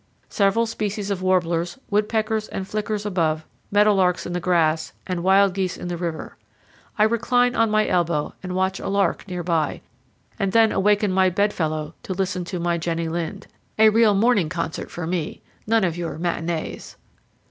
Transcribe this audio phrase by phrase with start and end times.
[0.29, 5.53] Several species of warblers, woodpeckers, and flickers above, meadow larks in the grass, and wild
[5.53, 6.37] geese in the river.
[6.97, 9.81] I recline on my elbow and watch a lark near by,
[10.39, 13.45] and then awaken my bedfellow, to listen to my Jenny Lind.
[13.77, 16.95] A real morning concert for me; none of your "matinées"!